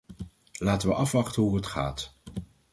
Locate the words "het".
1.55-1.65